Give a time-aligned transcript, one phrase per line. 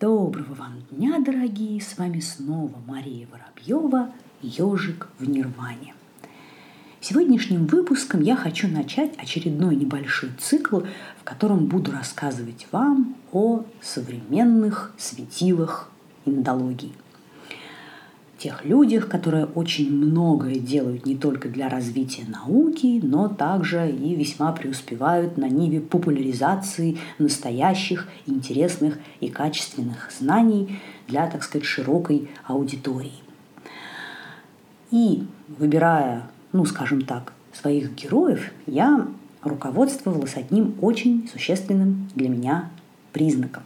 [0.00, 1.80] Доброго вам дня, дорогие!
[1.80, 4.10] С вами снова Мария Воробьева,
[4.42, 5.94] ежик в Нирване.
[7.00, 10.80] Сегодняшним выпуском я хочу начать очередной небольшой цикл,
[11.20, 15.88] в котором буду рассказывать вам о современных светилах
[16.24, 16.92] индологии
[18.38, 24.52] тех людях, которые очень многое делают не только для развития науки, но также и весьма
[24.52, 33.22] преуспевают на ниве популяризации настоящих, интересных и качественных знаний для, так сказать, широкой аудитории.
[34.90, 35.24] И
[35.58, 39.06] выбирая, ну, скажем так, своих героев, я
[39.42, 42.70] руководствовалась одним очень существенным для меня
[43.12, 43.62] признаком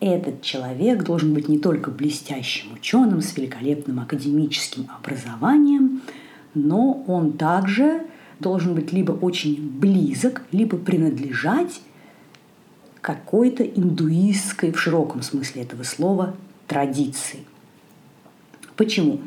[0.00, 6.02] этот человек должен быть не только блестящим ученым с великолепным академическим образованием,
[6.54, 8.02] но он также
[8.38, 11.80] должен быть либо очень близок, либо принадлежать
[13.00, 16.34] какой-то индуистской, в широком смысле этого слова,
[16.66, 17.40] традиции.
[18.76, 19.20] Почему?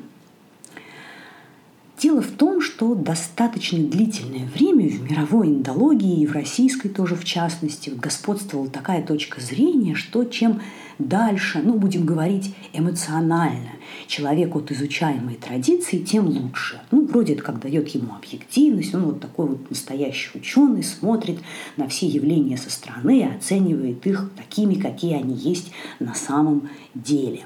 [2.00, 7.26] Дело в том, что достаточно длительное время в мировой индологии и в российской тоже в
[7.26, 10.62] частности господствовала такая точка зрения, что чем
[10.98, 13.72] дальше, ну, будем говорить эмоционально,
[14.08, 16.80] человек от изучаемой традиции, тем лучше.
[16.90, 21.40] Ну, вроде это как дает ему объективность, он вот такой вот настоящий ученый, смотрит
[21.76, 27.46] на все явления со стороны и оценивает их такими, какие они есть на самом деле.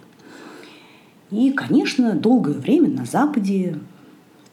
[1.32, 3.80] И, конечно, долгое время на Западе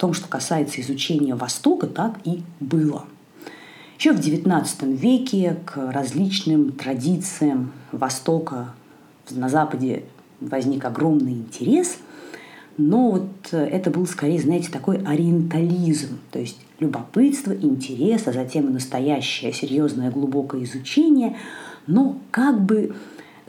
[0.01, 3.05] том, что касается изучения Востока, так и было.
[3.99, 8.73] Еще в XIX веке к различным традициям Востока
[9.31, 10.05] на Западе
[10.41, 11.99] возник огромный интерес,
[12.79, 18.73] но вот это был скорее, знаете, такой ориентализм, то есть любопытство, интерес, а затем и
[18.73, 21.37] настоящее серьезное глубокое изучение,
[21.87, 22.95] но как бы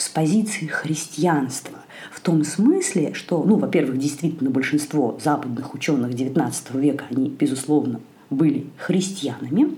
[0.01, 1.77] с позиции христианства
[2.11, 8.65] в том смысле, что, ну, во-первых, действительно большинство западных ученых XIX века, они, безусловно, были
[8.77, 9.75] христианами,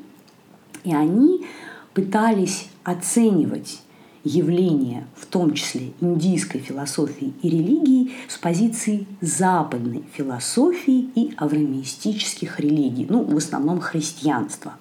[0.85, 1.45] и они
[1.93, 3.81] пытались оценивать
[4.23, 13.07] явления, в том числе индийской философии и религии, с позиции западной философии и авраамистических религий,
[13.09, 14.75] ну, в основном христианства.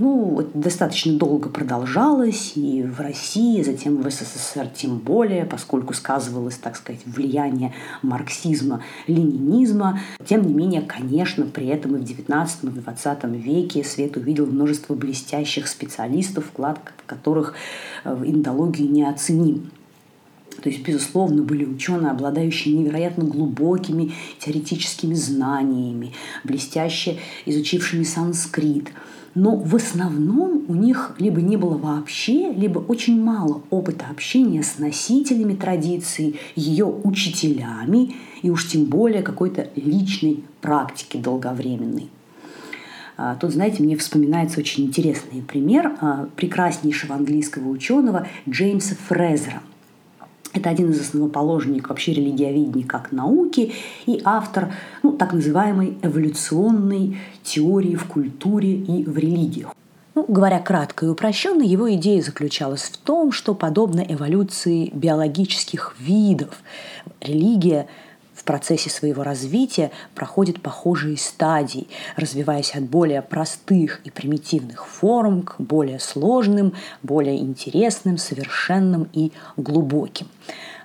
[0.00, 6.56] Ну, это достаточно долго продолжалось и в России, затем в СССР тем более, поскольку сказывалось,
[6.56, 10.00] так сказать, влияние марксизма, ленинизма.
[10.24, 14.46] Тем не менее, конечно, при этом и в XIX и в XX веке свет увидел
[14.46, 17.52] множество блестящих специалистов, вклад которых
[18.02, 19.70] в индологию неоценим.
[20.62, 28.88] То есть, безусловно, были ученые, обладающие невероятно глубокими теоретическими знаниями, блестяще изучившими санскрит–
[29.34, 34.78] но в основном у них либо не было вообще, либо очень мало опыта общения с
[34.78, 42.10] носителями традиции, ее учителями и уж тем более какой-то личной практики долговременной.
[43.16, 49.62] А, тут, знаете, мне вспоминается очень интересный пример а, прекраснейшего английского ученого Джеймса Фрезера.
[50.52, 53.72] Это один из основоположников вообще религиоведения как науки
[54.06, 54.72] и автор
[55.02, 59.72] ну, так называемой эволюционной теории в культуре и в религиях.
[60.16, 66.62] Ну, говоря кратко и упрощенно, его идея заключалась в том, что подобно эволюции биологических видов,
[67.20, 67.86] религия
[68.40, 75.56] в процессе своего развития проходит похожие стадии, развиваясь от более простых и примитивных форм к
[75.58, 80.28] более сложным, более интересным, совершенным и глубоким.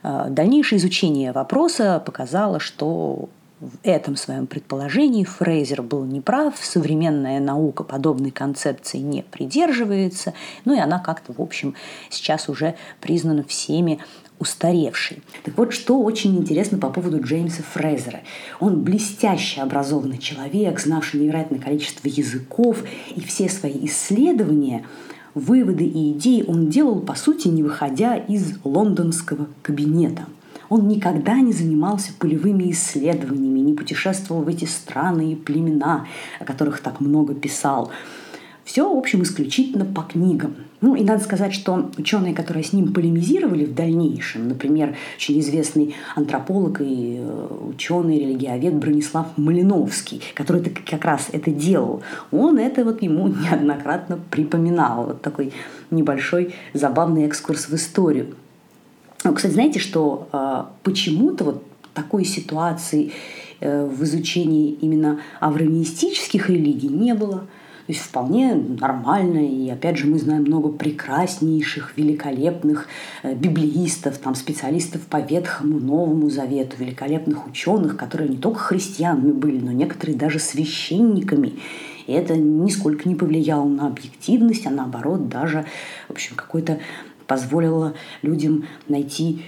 [0.03, 3.29] А, дальнейшее изучение вопроса показало, что
[3.59, 10.33] в этом своем предположении Фрейзер был неправ, современная наука подобной концепции не придерживается,
[10.65, 11.73] ну и она как-то, в общем,
[12.09, 13.99] сейчас уже признана всеми
[14.39, 15.23] устаревший.
[15.43, 18.21] Так вот, что очень интересно по поводу Джеймса Фрейзера.
[18.59, 22.83] Он блестяще образованный человек, знавший невероятное количество языков,
[23.15, 24.85] и все свои исследования
[25.33, 30.25] выводы и идеи он делал, по сути, не выходя из лондонского кабинета.
[30.69, 36.07] Он никогда не занимался полевыми исследованиями, не путешествовал в эти страны и племена,
[36.39, 37.91] о которых так много писал.
[38.65, 40.55] Все, в общем, исключительно по книгам.
[40.81, 45.95] Ну и надо сказать, что ученые, которые с ним полемизировали в дальнейшем, например, очень известный
[46.15, 52.01] антрополог и э, ученый, религиовед Бронислав Малиновский, который как раз это делал,
[52.31, 55.05] он это вот ему неоднократно припоминал.
[55.05, 55.53] Вот такой
[55.91, 58.35] небольшой забавный экскурс в историю.
[59.23, 61.63] Ну, кстати, знаете, что э, почему-то вот
[61.93, 63.11] такой ситуации
[63.59, 67.47] э, в изучении именно авраамистических религий не было–
[67.85, 69.45] То есть вполне нормально.
[69.47, 72.87] И опять же мы знаем много прекраснейших, великолепных
[73.21, 79.59] э, библеистов, там, специалистов по Ветхому, Новому Завету, великолепных ученых, которые не только христианами были,
[79.59, 81.59] но некоторые даже священниками.
[82.07, 85.65] И это нисколько не повлияло на объективность, а наоборот даже,
[86.07, 86.79] в общем, какой-то
[87.27, 89.43] позволило людям найти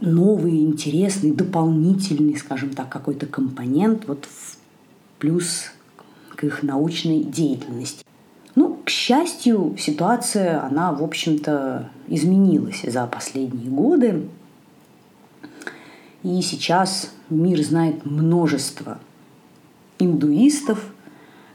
[0.00, 4.58] новый, интересный, дополнительный, скажем так, какой-то компонент вот в
[5.18, 5.70] плюс
[6.34, 8.04] к их научной деятельности.
[8.54, 14.28] Ну, к счастью, ситуация, она, в общем-то, изменилась за последние годы.
[16.22, 18.98] И сейчас мир знает множество
[19.98, 20.93] индуистов,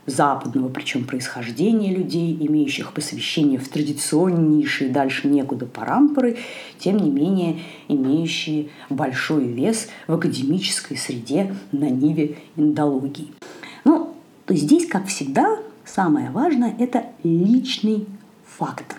[0.09, 6.37] западного, причем происхождения людей, имеющих посвящение в традиционнейшие дальше некуда парампоры,
[6.77, 13.27] тем не менее имеющие большой вес в академической среде на ниве индологии.
[13.85, 14.15] Ну,
[14.45, 18.05] то здесь, как всегда, самое важное– это личный
[18.45, 18.97] фактор.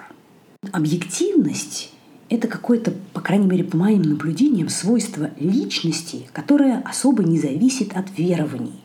[0.73, 1.93] Объективность–
[2.29, 8.06] это какое-то, по крайней мере, по моим наблюдениям, свойство личности, которое особо не зависит от
[8.17, 8.81] верований.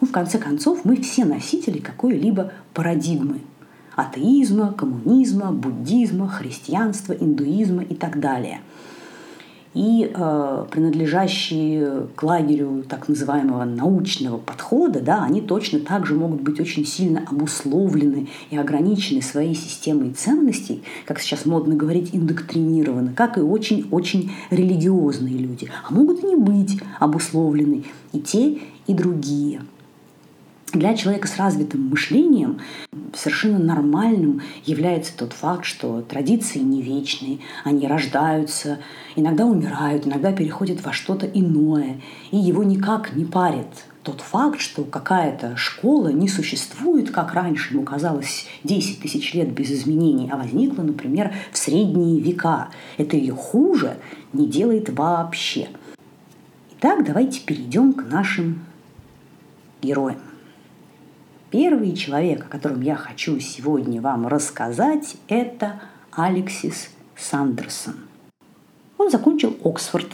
[0.00, 3.40] Ну, в конце концов, мы все носители какой-либо парадигмы
[3.98, 8.60] атеизма, коммунизма, буддизма, христианства, индуизма и так далее.
[9.74, 16.40] И э, принадлежащие к лагерю так называемого научного подхода, да, они точно так же могут
[16.42, 23.36] быть очень сильно обусловлены и ограничены своей системой ценностей, как сейчас модно говорить, индоктринированы, как
[23.36, 25.68] и очень-очень религиозные люди.
[25.86, 29.62] А могут и не быть обусловлены и те, и другие–
[30.72, 32.60] для человека с развитым мышлением
[33.14, 38.78] совершенно нормальным является тот факт, что традиции не вечные, они рождаются,
[39.16, 42.00] иногда умирают, иногда переходят во что-то иное,
[42.30, 43.66] и его никак не парит
[44.08, 49.70] тот факт, что какая-то школа не существует, как раньше ему казалось 10 тысяч лет без
[49.70, 52.70] изменений, а возникла, например, в средние века.
[52.96, 53.98] Это ее хуже
[54.32, 55.68] не делает вообще.
[56.78, 58.64] Итак, давайте перейдем к нашим
[59.82, 60.27] героям.
[61.50, 65.80] Первый человек, о котором я хочу сегодня вам рассказать, это
[66.12, 67.94] Алексис Сандерсон.
[68.98, 70.08] Он закончил Оксфорд,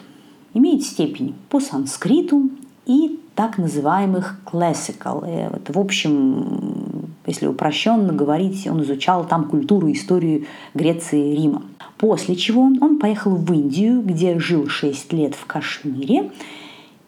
[0.53, 2.51] имеет степень по санскриту
[2.87, 5.27] и так называемых classical.
[5.27, 11.63] Это, в общем, если упрощенно говорить, он изучал там культуру историю Греции и Рима.
[11.99, 16.31] После чего он поехал в Индию, где жил 6 лет в Кашмире,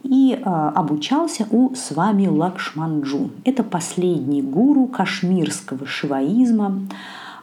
[0.07, 3.31] и а, обучался у Свами Лакшманджу.
[3.45, 6.81] Это последний гуру кашмирского шиваизма,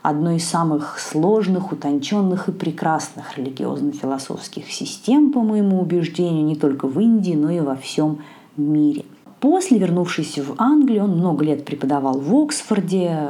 [0.01, 6.99] одной из самых сложных, утонченных и прекрасных религиозно-философских систем, по моему убеждению, не только в
[6.99, 8.19] Индии, но и во всем
[8.57, 9.05] мире.
[9.39, 13.29] После, вернувшись в Англию, он много лет преподавал в Оксфорде,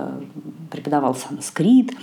[0.69, 1.93] преподавал санскрит,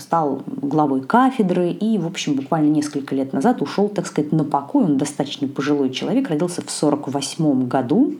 [0.00, 4.84] стал главой кафедры и, в общем, буквально несколько лет назад ушел, так сказать, на покой.
[4.84, 8.14] Он достаточно пожилой человек, родился в 1948 году.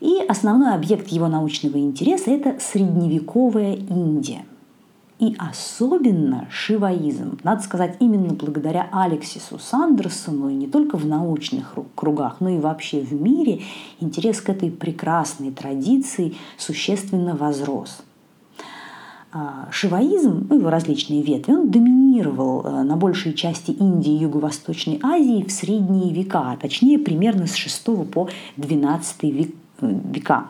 [0.00, 4.44] И основной объект его научного интереса– это средневековая Индия.
[5.20, 7.38] И особенно шиваизм.
[7.44, 13.00] Надо сказать, именно благодаря Алексису Сандерсону, и не только в научных кругах, но и вообще
[13.00, 13.62] в мире,
[14.00, 18.13] интерес к этой прекрасной традиции существенно возрос– а,
[19.70, 25.42] шиваизм, ну, его различные ветви, он доминировал э, на большей части Индии и Юго-Восточной Азии
[25.42, 29.46] в средние века, а точнее примерно с 6 по 12 э,
[29.80, 30.44] века.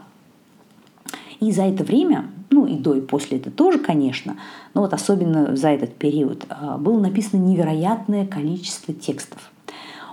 [1.40, 4.36] И за это время, ну и до и после это тоже, конечно,
[4.74, 9.50] но вот особенно за этот период э, было написано невероятное количество текстов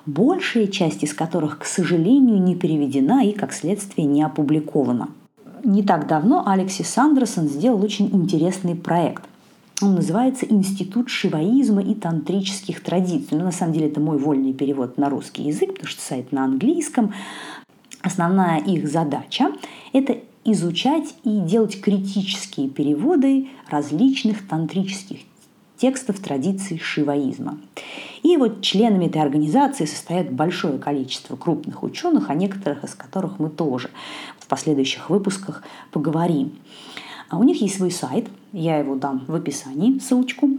[0.08, 5.10] большая часть из которых, к сожалению, не переведена и, как следствие, не опубликована–
[5.64, 9.24] не так давно Алексис Сандерсон сделал очень интересный проект.
[9.82, 13.30] Он называется «Институт шиваизма и тантрических традиций».
[13.32, 16.32] Но ну, на самом деле это мой вольный перевод на русский язык, потому что сайт
[16.32, 17.14] на английском.
[18.02, 19.52] Основная их задача–
[19.94, 25.20] это изучать и делать критические переводы различных тантрических
[25.82, 27.58] текстов традиций шиваизма.
[28.22, 33.50] И вот членами этой организации состоят большое количество крупных ученых, о некоторых из которых мы
[33.50, 33.90] тоже
[34.38, 36.52] в последующих выпусках поговорим.
[37.30, 40.50] А у них есть свой сайт, я его дам в описании, ссылочку.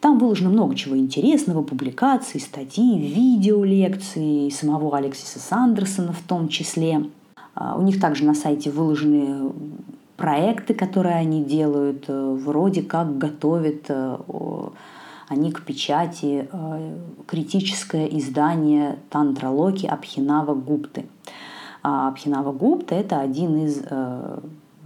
[0.00, 7.04] Там выложено много чего интересного, публикаций, статьи, видео, лекции самого Алексиса Сандерсона в том числе.
[7.54, 9.52] А у них также на сайте выложены
[10.24, 14.16] проекты, которые они делают, э, вроде как готовят э,
[15.28, 21.04] они к печати э, критическое издание Тантралоки Абхинава Гупты.
[21.82, 23.82] А Абхинава Гупта– это один из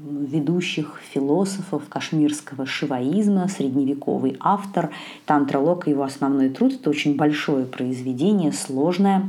[0.00, 4.90] ведущих философов кашмирского шиваизма, средневековый автор.
[5.24, 9.28] Тантра Лока, его основной труд, это очень большое произведение, сложное.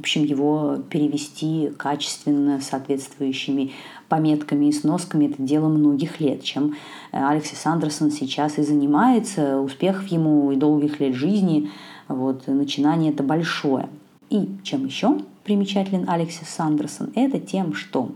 [0.00, 3.72] В общем, его перевести качественно, соответствующими
[4.08, 6.74] пометками и сносками, это дело многих лет, чем
[7.12, 9.60] Алексис Андерсон сейчас и занимается.
[9.60, 11.70] Успехов ему и долгих лет жизни,
[12.08, 13.90] вот, начинание это большое.
[14.30, 18.10] И чем еще примечателен Алексис Сандерсон, это тем, что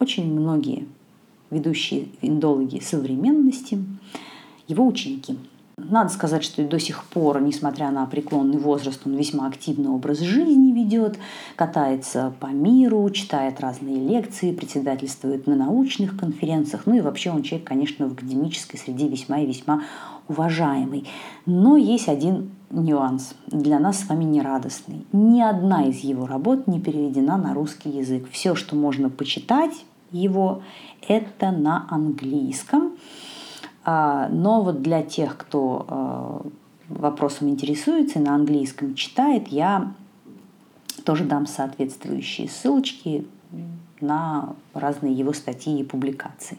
[0.00, 0.88] очень многие
[1.50, 3.78] ведущие индологи современности,
[4.66, 5.36] его ученики.
[5.88, 10.72] Надо сказать, что до сих пор, несмотря на преклонный возраст, он весьма активный образ жизни
[10.72, 11.18] ведет,
[11.56, 16.82] катается по миру, читает разные лекции, председательствует на научных конференциях.
[16.86, 19.82] Ну и вообще он человек, конечно, в академической среде весьма и весьма
[20.28, 21.06] уважаемый.
[21.46, 25.04] Но есть один нюанс, для нас с вами нерадостный.
[25.12, 28.28] Ни одна из его работ не переведена на русский язык.
[28.30, 30.62] Все, что можно почитать его,
[31.06, 32.92] это на английском.
[33.92, 36.46] А, но вот для тех, кто а,
[36.88, 39.92] вопросом интересуется и на английском читает, я
[41.04, 43.26] тоже дам соответствующие ссылочки
[44.00, 46.56] на разные его статьи и публикации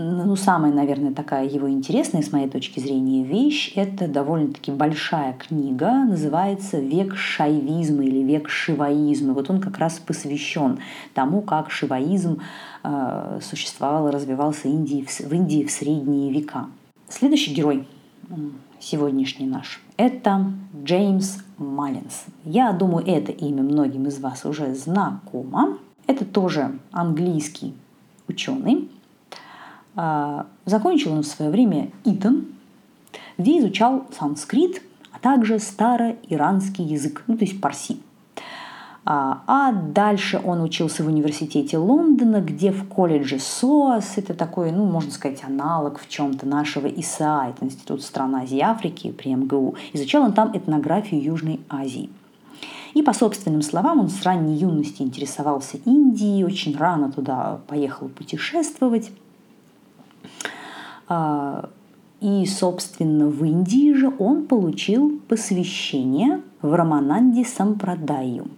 [0.00, 6.04] ну, самая, наверное, такая его интересная, с моей точки зрения, вещь– это довольно-таки большая книга,
[6.04, 9.34] называется «Век шайвизма» или «Век шиваизма».
[9.34, 10.78] Вот он как раз посвящен
[11.14, 12.38] тому, как шиваизм
[12.84, 16.66] э, существовал и развивался Индии, в Индии в средние века.
[17.08, 17.84] Следующий герой
[18.78, 20.52] сегодняшний наш– это
[20.84, 22.26] Джеймс Маллинс.
[22.44, 25.76] Я думаю, это имя многим из вас уже знакомо.
[26.06, 27.74] Это тоже английский
[28.28, 28.88] ученый,
[30.64, 32.46] закончил он в свое время Итан,
[33.36, 38.00] где изучал санскрит, а также староиранский язык, ну то есть парси.
[39.10, 44.84] А, а дальше он учился в университете Лондона, где в колледже СОАС, это такой, ну,
[44.84, 49.76] можно сказать, аналог в чем-то нашего ИСА, это Институт стран Азии и Африки при МГУ.
[49.94, 52.10] Изучал он там этнографию Южной Азии.
[52.92, 59.10] И по собственным словам, он с ранней юности интересовался Индией, очень рано туда поехал путешествовать.
[61.08, 61.70] А,
[62.20, 68.48] и, собственно, в Индии же он получил посвящение в Рамананди Сампрадаю–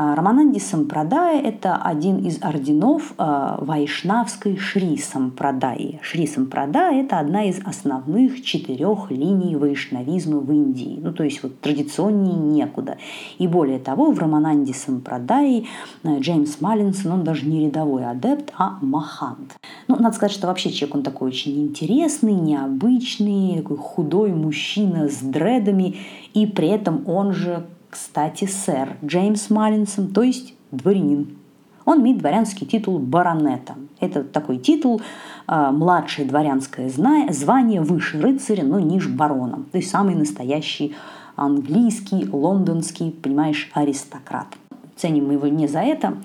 [0.00, 5.98] Рамананди Сампрадая– это один из орденов а, вайшнавской Шри Сампрадаи.
[6.02, 11.00] Шри Сампрадая– это одна из основных четырех линий вайшнавизма в Индии.
[11.02, 12.96] Ну, то есть вот традиционнее некуда.
[13.38, 15.66] И более того, в Рамананди Сампрадаи
[16.04, 19.56] а, Джеймс Маллинсон, он даже не рядовой адепт, а махант.
[19.88, 25.16] Ну, надо сказать, что вообще человек он такой очень интересный, необычный, такой худой мужчина с
[25.22, 25.96] дредами,
[26.34, 31.38] и при этом он же кстати, сэр Джеймс Маллинсон, то есть дворянин.
[31.84, 33.74] Он имеет дворянский титул баронета.
[33.98, 35.00] Это такой титул,
[35.46, 39.64] э, младшее дворянское звание, выше рыцаря, но ниже барона.
[39.72, 40.94] То есть самый настоящий
[41.34, 44.48] английский, лондонский, понимаешь, аристократ.
[44.96, 46.18] Ценим мы его не за это,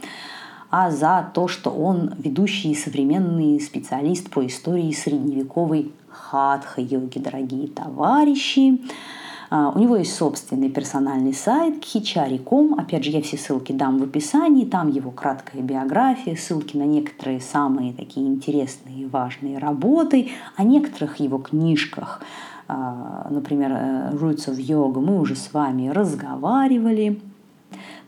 [0.69, 8.81] а за то, что он ведущий современный специалист по истории средневековой хатха-йоги, дорогие товарищи.
[9.55, 12.73] А, у него есть собственный персональный сайт khichari.com.
[12.73, 14.65] Опять же, я все ссылки дам в описании.
[14.65, 21.17] Там его краткая биография, ссылки на некоторые самые такие интересные и важные работы, о некоторых
[21.19, 22.21] его книжках.
[22.67, 27.21] А, например, э, Roots of Yoga мы уже с вами разговаривали.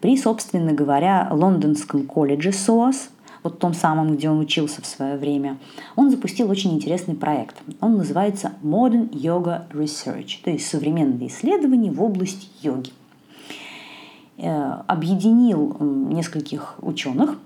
[0.01, 3.09] При, собственно говоря, лондонском колледже СОАС–
[3.45, 5.57] вот том самом, где он учился в свое время,
[5.95, 7.55] он запустил очень интересный проект.
[7.79, 12.91] Он называется Modern Yoga Research, то есть современные исследования в области йоги.
[14.37, 17.37] Э, объединил нескольких ученых,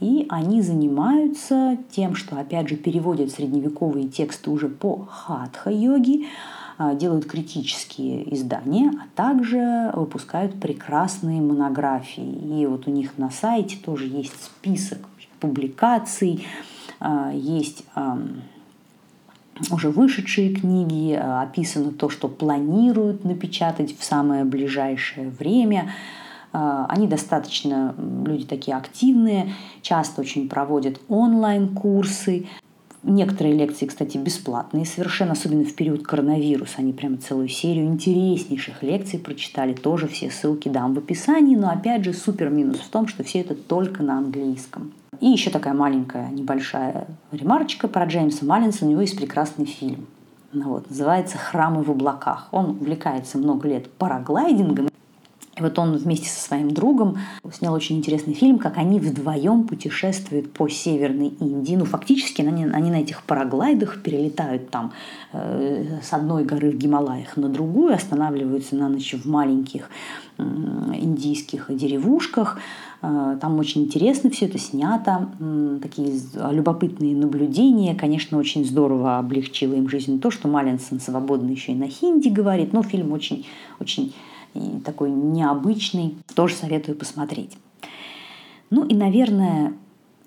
[0.00, 7.26] и они занимаются тем, что, опять же, переводят средневековые тексты уже по хатха-йоге, а, делают
[7.26, 12.60] критические издания, а также выпускают прекрасные монографии.
[12.60, 14.98] И вот у них на сайте тоже есть список
[15.40, 16.46] публикаций,
[17.00, 17.84] а, есть
[19.70, 25.92] уже вышедшие книги, а, описано то, что планируют напечатать в самое ближайшее время.
[26.52, 29.52] Они достаточно, люди такие активные,
[29.82, 32.46] часто очень проводят онлайн-курсы.
[33.08, 36.78] Некоторые лекции, кстати, бесплатные совершенно, особенно в период коронавируса.
[36.78, 39.74] Они прямо целую серию интереснейших лекций прочитали.
[39.74, 41.54] Тоже все ссылки дам в описании.
[41.54, 44.92] Но опять же, супер минус в том, что все это только на английском.
[45.20, 48.84] И еще такая маленькая небольшая ремарочка про Джеймса Маллинса.
[48.84, 50.08] У него есть прекрасный фильм.
[50.52, 52.48] Вот, называется «Храмы в облаках».
[52.50, 54.88] Он увлекается много лет параглайдингом
[55.58, 57.16] И вот он вместе со своим другом
[57.50, 61.76] снял очень интересный фильм, как они вдвоем путешествуют по Северной Индии.
[61.76, 64.92] Ну, фактически они, они на этих параглайдах перелетают там
[65.32, 69.88] э, с одной горы в Гималаях на другую, останавливаются на ночь в маленьких
[70.36, 72.58] э, индийских деревушках.
[73.00, 76.20] Э, там очень интересно все это снято, э, такие
[76.50, 77.94] любопытные наблюдения.
[77.94, 82.74] Конечно, очень здорово облегчило им жизнь то, что Маллинсон свободно еще и на хинди говорит,
[82.74, 83.46] но фильм очень,
[83.80, 84.12] очень
[84.56, 86.16] и такой необычный.
[86.34, 87.56] Тоже советую посмотреть.
[88.70, 89.74] Ну и, наверное,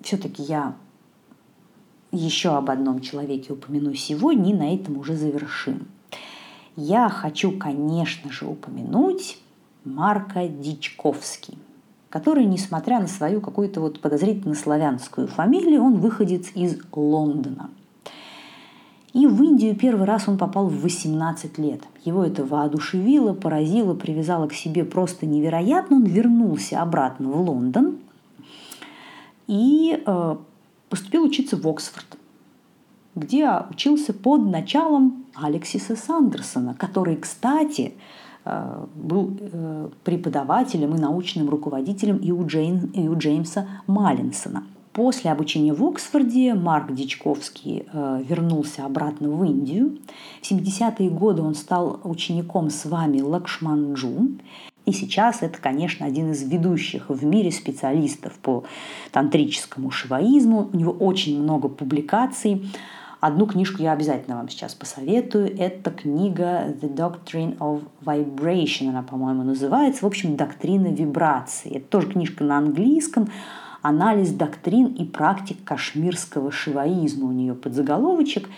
[0.00, 0.74] все-таки я
[2.12, 5.88] еще об одном человеке упомяну сегодня, и на этом уже завершим.
[6.76, 9.38] Я хочу, конечно же, упомянуть
[9.84, 11.58] Марка Дичковский,
[12.08, 17.70] который, несмотря на свою какую-то вот подозрительно славянскую фамилию, он выходец из Лондона–
[19.12, 21.82] и в Индию первый раз он попал в 18 лет.
[22.04, 25.96] Его это воодушевило, поразило, привязало к себе просто невероятно.
[25.96, 27.98] Он вернулся обратно в Лондон
[29.48, 30.36] и э,
[30.88, 32.06] поступил учиться в Оксфорд,
[33.16, 37.94] где учился под началом Алексиса Сандерсона, который, кстати,
[38.44, 44.62] э, был э, преподавателем и научным руководителем и у, Джейн, и у Джеймса Маллинсона–
[44.92, 49.98] После обучения в Оксфорде Марк Дичковский э, вернулся обратно в Индию.
[50.42, 54.30] В 70-е годы он стал учеником с вами Лакшманджу.
[54.86, 58.64] И сейчас это, конечно, один из ведущих в мире специалистов по
[59.12, 60.68] тантрическому шиваизму.
[60.72, 62.68] У него очень много публикаций.
[63.20, 65.56] Одну книжку я обязательно вам сейчас посоветую.
[65.56, 70.04] Это книга The Doctrine of Vibration, она, по-моему, называется.
[70.04, 71.76] В общем, доктрина вибрации.
[71.76, 73.28] Это тоже книжка на английском
[73.82, 78.48] анализ доктрин и практик кашмирского шиваизма у нее подзаголовочек.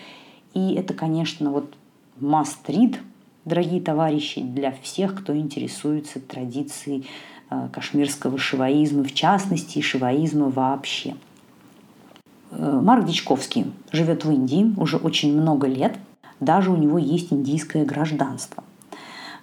[0.53, 1.73] И это, конечно, вот
[2.19, 2.97] must read,
[3.45, 7.07] дорогие товарищи, для всех, кто интересуется традицией
[7.49, 11.15] э, кашмирского шиваизма, в частности, и шиваизма вообще.
[12.51, 15.97] Э, Марк Дичковский живет в Индии уже очень много лет,
[16.39, 18.63] даже у него есть индийское гражданство.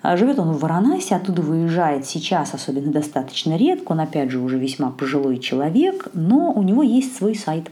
[0.02, 3.92] А живет он в Варанасе, оттуда выезжает сейчас, особенно достаточно редко.
[3.92, 7.70] Он, опять же, уже весьма пожилой человек, но у него есть свой сайт,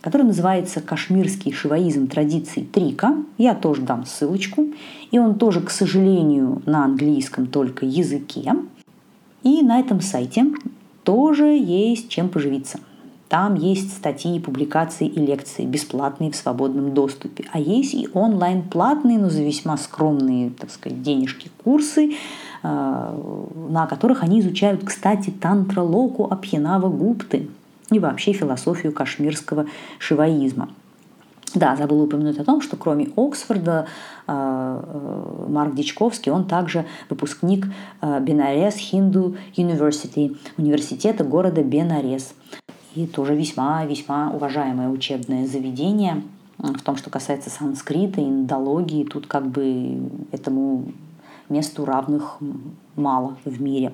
[0.00, 3.14] который называется «Кашмирский шиваизм традиций Трика».
[3.38, 4.66] Я тоже дам ссылочку.
[5.12, 8.54] И он тоже, к сожалению, на английском только языке.
[9.44, 10.46] И на этом сайте
[11.04, 12.80] тоже есть чем поживиться–
[13.28, 17.44] там есть статьи, публикации и лекции, бесплатные в свободном доступе.
[17.52, 22.12] А есть и онлайн-платные, но за весьма скромные, так сказать, денежки курсы,
[22.62, 27.48] э, на которых они изучают, кстати, тантралоку Апьянава Гупты
[27.90, 29.66] и вообще философию кашмирского
[29.98, 30.68] шиваизма.
[31.54, 33.86] Да, забыла упомянуть о том, что кроме Оксфорда,
[34.28, 37.66] э, э, Марк Дичковский, он также выпускник
[38.02, 42.34] Бенарес Хинду University, университета города Бенарес
[42.96, 46.22] и тоже весьма-весьма уважаемое учебное заведение.
[46.58, 50.00] В том, что касается санскрита, индологии, тут как бы
[50.32, 50.86] этому
[51.50, 52.38] месту равных
[52.96, 53.92] мало в мире.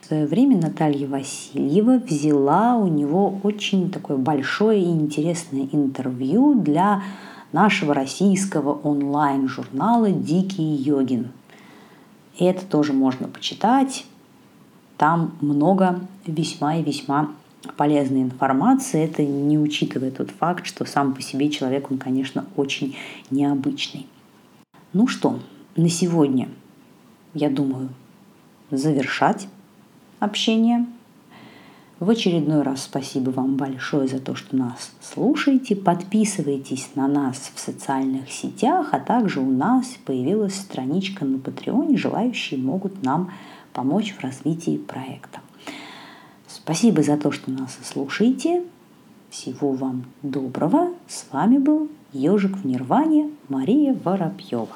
[0.00, 7.02] В свое время Наталья Васильева взяла у него очень такое большое и интересное интервью для
[7.50, 11.32] нашего российского онлайн-журнала «Дикий йогин».
[12.38, 14.06] Это тоже можно почитать.
[14.96, 17.30] Там много весьма и весьма
[17.74, 22.96] полезной информации, это не учитывая тот факт, что сам по себе человек, он, конечно, очень
[23.30, 24.06] необычный.
[24.92, 25.40] Ну что,
[25.76, 26.48] на сегодня,
[27.34, 27.90] я думаю,
[28.70, 29.48] завершать
[30.20, 30.86] общение.
[31.98, 35.74] В очередной раз спасибо вам большое за то, что нас слушаете.
[35.76, 41.96] Подписывайтесь на нас в социальных сетях, а также у нас появилась страничка на Патреоне.
[41.96, 43.32] Желающие могут нам
[43.72, 45.40] помочь в развитии проекта.
[46.66, 48.64] Спасибо за то, что нас слушаете.
[49.30, 50.88] Всего вам доброго.
[51.06, 54.74] С вами был Ежик в Нирване Мария Воробьева.